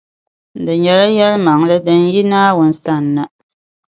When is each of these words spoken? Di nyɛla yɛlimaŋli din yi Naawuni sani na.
Di 0.65 0.73
nyɛla 0.83 1.05
yɛlimaŋli 1.17 1.75
din 1.85 2.01
yi 2.13 2.21
Naawuni 2.31 2.73
sani 2.83 3.09
na. 3.15 3.23